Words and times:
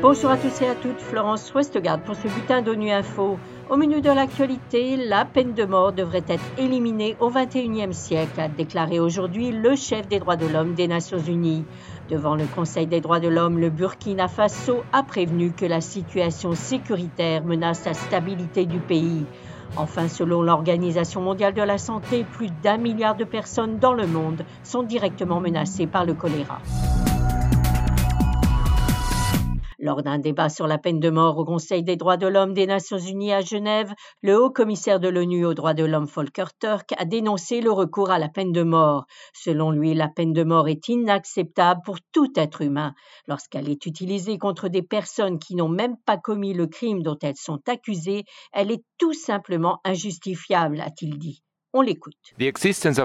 Bonjour 0.00 0.30
à 0.30 0.36
tous 0.36 0.62
et 0.62 0.68
à 0.68 0.74
toutes, 0.74 1.00
Florence 1.00 1.52
Westgard 1.54 2.00
pour 2.00 2.14
ce 2.14 2.28
bulletin 2.28 2.62
d'ONU 2.62 2.90
Info. 2.90 3.36
Au 3.68 3.76
menu 3.76 4.00
de 4.00 4.08
l'actualité, 4.08 4.96
la 4.96 5.24
peine 5.24 5.52
de 5.52 5.64
mort 5.64 5.92
devrait 5.92 6.24
être 6.28 6.44
éliminée 6.56 7.16
au 7.20 7.30
XXIe 7.30 7.92
siècle, 7.92 8.40
a 8.40 8.48
déclaré 8.48 9.00
aujourd'hui 9.00 9.50
le 9.50 9.76
chef 9.76 10.08
des 10.08 10.20
droits 10.20 10.36
de 10.36 10.46
l'homme 10.46 10.74
des 10.74 10.88
Nations 10.88 11.18
Unies. 11.18 11.64
Devant 12.08 12.36
le 12.36 12.46
Conseil 12.46 12.86
des 12.86 13.02
droits 13.02 13.20
de 13.20 13.28
l'homme, 13.28 13.58
le 13.58 13.68
Burkina 13.68 14.28
Faso 14.28 14.82
a 14.92 15.02
prévenu 15.02 15.50
que 15.50 15.66
la 15.66 15.82
situation 15.82 16.54
sécuritaire 16.54 17.44
menace 17.44 17.84
la 17.84 17.92
stabilité 17.92 18.64
du 18.64 18.78
pays. 18.78 19.26
Enfin, 19.76 20.08
selon 20.08 20.42
l'Organisation 20.42 21.20
mondiale 21.20 21.54
de 21.54 21.62
la 21.62 21.78
santé, 21.78 22.24
plus 22.24 22.50
d'un 22.62 22.78
milliard 22.78 23.16
de 23.16 23.24
personnes 23.24 23.78
dans 23.78 23.92
le 23.92 24.06
monde 24.06 24.44
sont 24.62 24.82
directement 24.82 25.40
menacées 25.40 25.86
par 25.86 26.04
le 26.04 26.14
choléra. 26.14 26.60
Lors 29.80 30.02
d'un 30.02 30.18
débat 30.18 30.48
sur 30.48 30.66
la 30.66 30.76
peine 30.76 30.98
de 30.98 31.08
mort 31.08 31.38
au 31.38 31.44
Conseil 31.44 31.84
des 31.84 31.94
droits 31.94 32.16
de 32.16 32.26
l'homme 32.26 32.52
des 32.52 32.66
Nations 32.66 32.98
Unies 32.98 33.32
à 33.32 33.42
Genève, 33.42 33.94
le 34.22 34.36
haut 34.36 34.50
commissaire 34.50 34.98
de 34.98 35.06
l'ONU 35.06 35.46
aux 35.46 35.54
droits 35.54 35.72
de 35.72 35.84
l'homme 35.84 36.06
Volker 36.06 36.46
Turk 36.58 36.92
a 36.98 37.04
dénoncé 37.04 37.60
le 37.60 37.70
recours 37.70 38.10
à 38.10 38.18
la 38.18 38.28
peine 38.28 38.50
de 38.50 38.64
mort. 38.64 39.06
Selon 39.32 39.70
lui, 39.70 39.94
la 39.94 40.08
peine 40.08 40.32
de 40.32 40.42
mort 40.42 40.68
est 40.68 40.88
inacceptable 40.88 41.82
pour 41.84 41.98
tout 42.10 42.32
être 42.34 42.62
humain. 42.62 42.92
Lorsqu'elle 43.28 43.68
est 43.68 43.86
utilisée 43.86 44.36
contre 44.36 44.68
des 44.68 44.82
personnes 44.82 45.38
qui 45.38 45.54
n'ont 45.54 45.68
même 45.68 45.96
pas 46.04 46.16
commis 46.16 46.54
le 46.54 46.66
crime 46.66 47.04
dont 47.04 47.18
elles 47.22 47.36
sont 47.36 47.60
accusées, 47.68 48.24
elle 48.52 48.72
est 48.72 48.82
tout 48.98 49.12
simplement 49.14 49.78
injustifiable, 49.84 50.80
a-t-il 50.80 51.20
dit. 51.20 51.40
On 51.74 51.82
l'écoute. 51.82 52.14
L'existence 52.38 52.96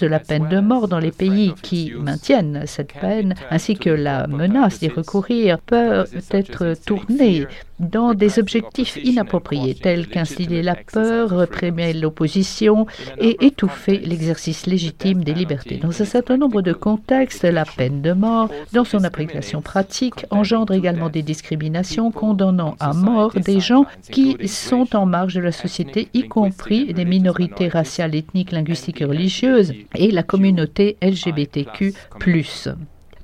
de 0.00 0.06
la 0.06 0.20
peine 0.20 0.48
de 0.48 0.60
mort 0.60 0.86
dans 0.86 0.98
les 0.98 1.10
pays 1.10 1.54
qui 1.62 1.94
maintiennent 1.94 2.66
cette 2.66 2.92
peine, 2.92 3.34
ainsi 3.50 3.76
que 3.76 3.88
la 3.88 4.26
menace 4.26 4.80
d'y 4.80 4.88
recourir, 4.88 5.58
peut 5.60 6.04
être 6.30 6.74
tournée 6.84 7.46
dans 7.90 8.14
des 8.14 8.38
objectifs 8.38 8.96
inappropriés 8.96 9.74
tels 9.74 10.08
qu'instiller 10.08 10.62
la 10.62 10.74
peur, 10.74 11.30
réprimer 11.30 11.92
l'opposition 11.92 12.86
et 13.18 13.44
étouffer 13.44 13.98
l'exercice 13.98 14.66
légitime 14.66 15.24
des 15.24 15.34
libertés. 15.34 15.76
Dans 15.76 15.88
un 15.88 16.04
certain 16.04 16.36
nombre 16.36 16.62
de 16.62 16.72
contextes, 16.72 17.44
la 17.44 17.64
peine 17.64 18.02
de 18.02 18.12
mort, 18.12 18.48
dans 18.72 18.84
son 18.84 19.04
application 19.04 19.62
pratique, 19.62 20.26
engendre 20.30 20.72
également 20.72 21.08
des 21.08 21.22
discriminations 21.22 22.10
condamnant 22.10 22.76
à 22.80 22.92
mort 22.92 23.32
des 23.34 23.60
gens 23.60 23.86
qui 24.10 24.36
sont 24.46 24.96
en 24.96 25.06
marge 25.06 25.34
de 25.34 25.40
la 25.40 25.52
société, 25.52 26.08
y 26.14 26.28
compris 26.28 26.92
des 26.92 27.04
minorités 27.04 27.68
raciales, 27.68 28.14
ethniques, 28.14 28.52
linguistiques 28.52 29.00
et 29.00 29.04
religieuses 29.04 29.72
et 29.94 30.10
la 30.10 30.22
communauté 30.22 30.96
LGBTQ+. 31.02 31.94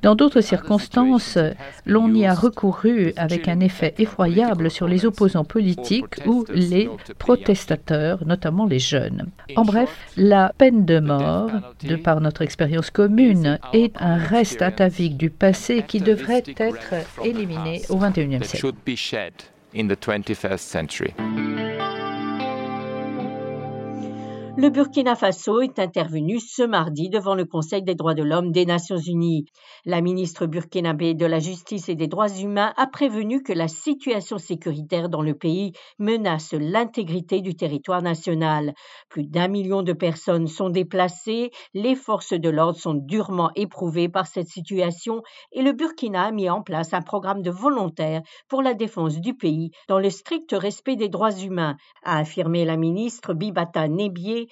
Dans 0.03 0.15
d'autres 0.15 0.41
circonstances, 0.41 1.39
l'on 1.87 2.15
y 2.15 2.25
a 2.27 2.35
recouru 2.35 3.13
avec 3.17 3.49
un 3.49 3.61
effet 3.61 3.95
effroyable 3.99 4.71
sur 4.71 4.87
les 4.87 5.05
opposants 5.07 5.45
politiques 5.45 6.17
ou 6.27 6.45
les 6.53 6.89
protestateurs, 7.19 8.25
notamment 8.25 8.67
les 8.67 8.79
jeunes. 8.79 9.31
En 9.57 9.65
bref, 9.65 9.91
la 10.17 10.53
peine 10.57 10.85
de 10.85 11.01
mort, 11.01 11.51
de 11.83 11.97
par 11.97 12.21
notre 12.21 12.43
expérience 12.43 12.91
commune, 12.91 13.59
est 13.73 13.95
un 14.01 14.17
reste 14.17 14.63
atavique 14.63 15.17
du 15.17 15.31
passé 15.31 15.85
qui 15.87 16.01
devrait 16.01 16.45
être 16.57 16.95
éliminé 17.25 17.83
au 17.89 17.97
XXIe 17.97 18.45
siècle. 18.45 18.73
Le 24.61 24.71
Burkina 24.71 25.15
Faso 25.15 25.61
est 25.61 25.79
intervenu 25.79 26.41
ce 26.41 26.65
mardi 26.65 27.09
devant 27.09 27.37
le 27.37 27.45
Conseil 27.45 27.85
des 27.85 27.95
droits 27.95 28.15
de 28.15 28.25
l'homme 28.25 28.51
des 28.51 28.67
Nations 28.67 28.99
Unies. 28.99 29.45
La 29.85 30.01
ministre 30.01 30.47
burkinabé 30.47 31.15
de 31.15 31.27
la 31.27 31.39
Justice 31.39 31.89
et 31.89 31.95
des 31.95 32.09
droits 32.09 32.37
humains 32.41 32.73
a 32.77 32.89
prévenu 32.89 33.45
que 33.45 33.53
la 33.53 33.69
situation 33.69 34.37
sécuritaire 34.37 35.11
dans 35.11 35.23
le 35.23 35.35
pays 35.35 35.75
menace 36.01 36.55
l'intégrité 36.59 37.41
du 37.41 37.55
territoire 37.55 38.03
national. 38.03 38.75
Plus 39.09 39.29
d'un 39.29 39.47
million 39.47 39.83
de 39.85 39.93
personnes 39.93 40.49
sont 40.49 40.71
déplacées, 40.71 41.53
les 41.73 41.95
forces 41.95 42.33
de 42.33 42.49
l'ordre 42.49 42.81
sont 42.81 42.95
durement 42.95 43.53
éprouvées 43.55 44.09
par 44.09 44.27
cette 44.27 44.49
situation 44.49 45.23
et 45.53 45.63
le 45.63 45.73
Burkina 45.73 46.25
a 46.25 46.33
mis 46.33 46.51
en 46.51 46.63
place 46.63 46.95
un 46.95 47.03
programme 47.03 47.43
de 47.43 47.53
volontaires 47.53 48.23
pour 48.49 48.63
la 48.63 48.75
défense 48.75 49.21
du 49.21 49.35
pays 49.35 49.71
dans 49.89 50.01
le 50.01 50.11
strict 50.11 50.51
respect 50.51 50.97
des 50.97 51.09
droits 51.09 51.31
humains, 51.31 51.77
a 52.03 52.19
affirmé 52.19 52.65
la 52.65 52.77
ministre 52.77 53.35
Bibata 53.35 53.87
Nebier 53.87 54.48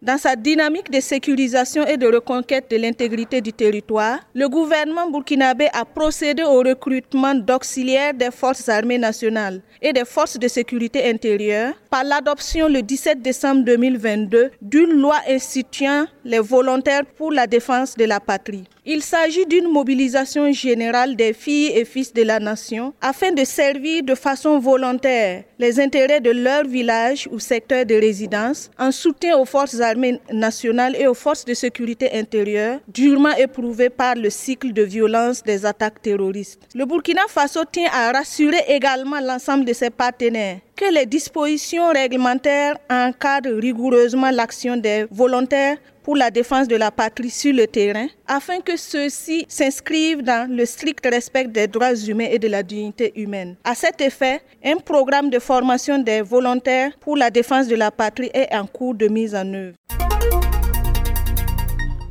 Dans 0.00 0.16
sa 0.16 0.36
dynamique 0.36 0.92
de 0.92 1.00
sécurisation 1.00 1.84
et 1.84 1.96
de 1.96 2.06
reconquête 2.06 2.70
de 2.70 2.76
l'intégrité 2.76 3.40
du 3.40 3.52
territoire, 3.52 4.20
le 4.32 4.48
gouvernement 4.48 5.10
burkinabé 5.10 5.66
a 5.72 5.84
procédé 5.84 6.44
au 6.44 6.58
recrutement 6.58 7.34
d'auxiliaires 7.34 8.14
des 8.14 8.30
forces 8.30 8.68
armées 8.68 8.98
nationales 8.98 9.60
et 9.82 9.92
des 9.92 10.04
forces 10.04 10.38
de 10.38 10.46
sécurité 10.46 11.10
intérieure 11.10 11.74
par 11.90 12.04
l'adoption 12.04 12.68
le 12.68 12.80
17 12.80 13.20
décembre 13.20 13.64
2022 13.64 14.52
d'une 14.62 14.92
loi 14.92 15.16
instituant 15.28 16.06
les 16.24 16.38
volontaires 16.38 17.04
pour 17.16 17.32
la 17.32 17.48
défense 17.48 17.96
de 17.96 18.04
la 18.04 18.20
patrie. 18.20 18.68
Il 18.90 19.02
s'agit 19.02 19.44
d'une 19.44 19.68
mobilisation 19.68 20.50
générale 20.50 21.14
des 21.14 21.34
filles 21.34 21.72
et 21.74 21.84
fils 21.84 22.10
de 22.14 22.22
la 22.22 22.40
nation 22.40 22.94
afin 23.02 23.32
de 23.32 23.44
servir 23.44 24.02
de 24.02 24.14
façon 24.14 24.58
volontaire 24.58 25.44
les 25.58 25.78
intérêts 25.78 26.22
de 26.22 26.30
leur 26.30 26.64
village 26.64 27.28
ou 27.30 27.38
secteur 27.38 27.84
de 27.84 27.94
résidence 27.94 28.70
en 28.78 28.90
soutien 28.90 29.36
aux 29.36 29.44
forces 29.44 29.78
armées 29.80 30.18
nationales 30.32 30.96
et 30.96 31.06
aux 31.06 31.12
forces 31.12 31.44
de 31.44 31.52
sécurité 31.52 32.10
intérieure 32.14 32.80
durement 32.88 33.36
éprouvées 33.36 33.90
par 33.90 34.14
le 34.14 34.30
cycle 34.30 34.72
de 34.72 34.84
violence 34.84 35.42
des 35.42 35.66
attaques 35.66 36.00
terroristes. 36.00 36.62
Le 36.74 36.86
Burkina 36.86 37.20
Faso 37.28 37.66
tient 37.70 37.90
à 37.92 38.10
rassurer 38.12 38.64
également 38.68 39.20
l'ensemble 39.20 39.66
de 39.66 39.74
ses 39.74 39.90
partenaires 39.90 40.60
que 40.78 40.94
les 40.94 41.06
dispositions 41.06 41.90
réglementaires 41.90 42.78
encadrent 42.88 43.58
rigoureusement 43.58 44.30
l'action 44.30 44.76
des 44.76 45.06
volontaires 45.10 45.76
pour 46.04 46.14
la 46.14 46.30
défense 46.30 46.68
de 46.68 46.76
la 46.76 46.92
patrie 46.92 47.30
sur 47.30 47.52
le 47.52 47.66
terrain, 47.66 48.06
afin 48.28 48.60
que 48.60 48.76
ceux-ci 48.76 49.44
s'inscrivent 49.48 50.22
dans 50.22 50.48
le 50.48 50.64
strict 50.64 51.04
respect 51.04 51.48
des 51.48 51.66
droits 51.66 51.96
humains 51.96 52.28
et 52.30 52.38
de 52.38 52.46
la 52.46 52.62
dignité 52.62 53.12
humaine. 53.20 53.56
À 53.64 53.74
cet 53.74 54.00
effet, 54.00 54.40
un 54.64 54.76
programme 54.76 55.30
de 55.30 55.40
formation 55.40 55.98
des 55.98 56.22
volontaires 56.22 56.92
pour 57.00 57.16
la 57.16 57.28
défense 57.28 57.66
de 57.66 57.74
la 57.74 57.90
patrie 57.90 58.30
est 58.32 58.54
en 58.54 58.64
cours 58.64 58.94
de 58.94 59.08
mise 59.08 59.34
en 59.34 59.52
œuvre. 59.52 59.74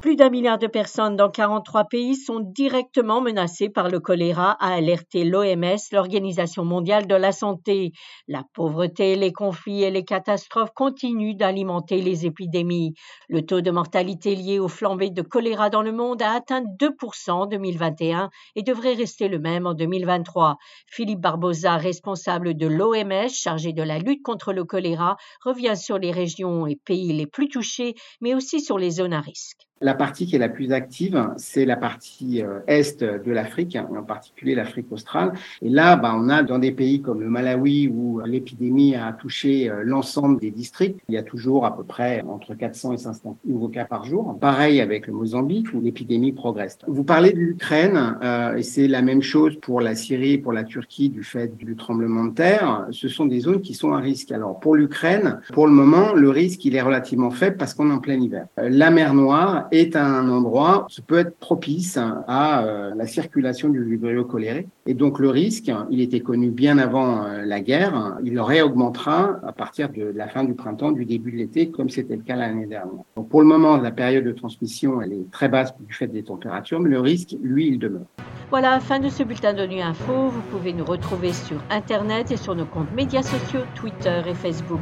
Plus 0.08 0.16
d'un 0.16 0.30
milliard 0.30 0.58
de 0.58 0.68
personnes 0.68 1.18
dans 1.18 1.30
43 1.30 1.84
pays 1.84 2.16
sont 2.16 2.40
directement 2.40 3.20
menacées 3.20 3.68
par 3.68 3.90
le 3.90 4.00
choléra, 4.00 4.52
a 4.62 4.76
alerté 4.76 5.26
l'OMS, 5.26 5.76
l'Organisation 5.92 6.64
mondiale 6.64 7.08
de 7.08 7.16
la 7.16 7.34
santé. 7.34 7.92
La 8.30 8.44
pauvreté, 8.54 9.18
les 9.18 9.34
conflits 9.34 9.84
et 9.84 9.92
les 9.92 10.06
catastrophes 10.06 10.72
continuent 10.74 11.36
d'alimenter 11.36 12.02
les 12.02 12.26
épidémies. 12.26 12.94
Le 13.28 13.46
taux 13.46 13.60
de 13.60 13.70
mortalité 13.70 14.34
lié 14.34 14.60
aux 14.60 14.70
flambées 14.70 15.10
de 15.10 15.22
choléra 15.22 15.70
dans 15.70 15.82
le 15.82 15.92
monde 15.92 16.22
a 16.22 16.32
atteint 16.32 16.64
2% 16.64 17.32
en 17.32 17.46
2021 17.46 18.30
et 18.56 18.64
devrait 18.64 18.94
rester 18.94 19.28
le 19.28 19.40
même 19.40 19.68
en 19.68 19.74
2023. 19.74 20.56
Philippe 20.90 21.20
Barbosa, 21.20 21.76
responsable 21.76 22.56
de 22.56 22.68
l'OMS 22.68 23.28
chargé 23.30 23.74
de 23.74 23.84
la 23.84 24.00
lutte 24.00 24.24
contre 24.24 24.54
le 24.54 24.64
choléra, 24.64 25.18
revient 25.44 25.76
sur 25.76 25.98
les 25.98 26.12
régions 26.12 26.66
et 26.66 26.78
pays 26.78 27.12
les 27.12 27.28
plus 27.28 27.50
touchés, 27.50 27.96
mais 28.22 28.34
aussi 28.34 28.62
sur 28.62 28.78
les 28.78 28.92
zones 28.92 29.12
à 29.12 29.20
risque. 29.20 29.68
La 29.80 29.94
partie 29.94 30.26
qui 30.26 30.36
est 30.36 30.40
la 30.40 30.50
plus 30.50 30.72
active, 30.72 31.30
c'est 31.38 31.66
la 31.66 31.76
partie 31.76 32.42
euh, 32.42 32.60
est 32.66 33.04
de 33.04 33.32
l'Afrique, 33.32 33.76
et 33.76 33.80
en 33.80 34.04
particulier 34.04 34.56
l'Afrique 34.56 34.92
australe. 34.92 35.34
Et 35.62 35.70
là, 35.70 35.96
bah, 35.96 36.16
on 36.18 36.30
a 36.30 36.42
dans 36.42 36.58
des 36.58 36.72
pays 36.72 37.02
comme 37.02 37.22
le 37.22 37.30
Malawi 37.30 37.88
où 37.88 38.20
l'épidémie 38.26 38.96
a 38.96 39.14
touché 39.14 39.70
euh, 39.70 39.84
l'ensemble 39.84 40.40
des 40.40 40.50
districts, 40.50 41.00
il 41.08 41.14
y 41.14 41.18
a 41.18 41.24
toujours 41.24 41.66
à 41.66 41.76
peu 41.76 41.84
près 41.84 42.24
entre 42.28 42.56
400 42.56 42.94
et 42.94 42.98
500 42.98 43.38
nouveaux 43.46 43.68
cas 43.68 43.86
par 43.86 44.04
jour. 44.04 44.36
Pareil 44.40 44.82
avec 44.82 45.06
le 45.06 45.14
Mozambique 45.14 45.68
où 45.74 45.82
l'épidémie 45.82 46.32
progresse. 46.32 46.80
Vous 46.88 47.04
parlez 47.04 47.32
de 47.32 47.38
l'Ukraine, 47.38 48.18
euh, 48.24 48.56
et 48.56 48.64
c'est 48.64 48.88
la 48.88 49.04
même 49.04 49.22
chose 49.22 49.58
pour 49.62 49.82
la 49.82 49.94
Syrie, 49.94 50.40
pour 50.40 50.54
la 50.54 50.64
Turquie 50.64 51.10
du 51.10 51.24
fait 51.24 51.56
du 51.56 51.76
tremblement 51.76 52.26
de 52.26 52.34
terre. 52.34 52.88
Ce 52.90 53.08
sont 53.10 53.28
des 53.28 53.42
zones 53.42 53.62
qui 53.62 53.76
sont 53.76 53.94
à 53.94 54.00
risque. 54.00 54.32
Alors 54.32 54.60
pour 54.60 54.76
l'Ukraine, 54.76 55.40
pour 55.54 55.68
le 55.68 55.74
moment, 55.74 56.14
le 56.14 56.32
risque 56.32 56.66
il 56.66 56.76
est 56.76 56.82
relativement 56.82 57.30
faible 57.30 57.58
parce 57.58 57.76
qu'on 57.76 57.92
est 57.92 57.94
en 57.94 58.00
plein 58.00 58.20
hiver. 58.20 58.48
La 58.58 58.90
mer 58.90 59.14
Noire 59.14 59.67
est 59.72 59.96
un 59.96 60.30
endroit 60.30 60.88
qui 60.90 61.02
peut 61.02 61.20
être 61.20 61.38
propice 61.38 61.98
à 62.28 62.64
euh, 62.64 62.94
la 62.96 63.08
circulation 63.08 63.70
du 63.70 63.84
vibrio 63.84 64.26
choléré. 64.26 64.68
Et 64.86 64.94
donc 64.94 65.20
le 65.20 65.30
risque, 65.30 65.72
il 65.90 66.02
était 66.02 66.22
connu 66.22 66.50
bien 66.50 66.78
avant 66.78 67.26
euh, 67.26 67.44
la 67.46 67.60
guerre, 67.60 68.18
il 68.24 68.40
réaugmentera 68.40 69.40
à 69.46 69.52
partir 69.52 69.90
de 69.90 70.14
la 70.16 70.28
fin 70.28 70.44
du 70.44 70.54
printemps, 70.54 70.92
du 70.92 71.06
début 71.06 71.32
de 71.32 71.38
l'été, 71.38 71.70
comme 71.70 71.90
c'était 71.90 72.16
le 72.16 72.24
cas 72.24 72.36
l'année 72.36 72.66
dernière. 72.66 72.88
Donc 73.16 73.30
pour 73.30 73.42
le 73.42 73.48
moment, 73.48 73.78
la 73.78 73.92
période 73.92 74.24
de 74.24 74.32
transmission, 74.32 75.02
elle 75.02 75.14
est 75.14 75.32
très 75.32 75.50
basse 75.50 75.74
du 75.80 75.94
fait 75.94 76.08
des 76.08 76.24
températures, 76.24 76.80
mais 76.80 76.90
le 76.90 77.00
risque, 77.00 77.36
lui, 77.42 77.68
il 77.68 77.80
demeure. 77.80 78.06
Voilà, 78.50 78.80
fin 78.80 79.00
de 79.00 79.10
ce 79.10 79.24
bulletin 79.24 79.54
de 79.54 79.68
nuit 79.68 79.82
info. 79.82 80.30
Vous 80.30 80.42
pouvez 80.52 80.72
nous 80.72 80.86
retrouver 80.86 81.34
sur 81.34 81.58
Internet 81.70 82.32
et 82.32 82.38
sur 82.38 82.56
nos 82.56 82.66
comptes 82.66 82.94
médias 82.96 83.24
sociaux, 83.24 83.62
Twitter 83.76 84.22
et 84.26 84.34
Facebook. 84.34 84.80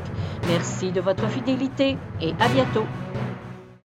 Merci 0.47 0.91
de 0.91 1.01
votre 1.01 1.27
fidélité 1.27 1.97
et 2.21 2.33
à 2.39 2.47
bientôt. 2.49 2.85